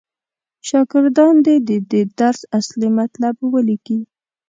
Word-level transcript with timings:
شاګردان 0.67 1.35
دې 1.45 1.55
د 1.67 1.69
دې 1.91 2.01
درس 2.19 2.39
اصلي 2.59 2.89
مطلب 2.99 3.35
ولیکي. 3.53 3.99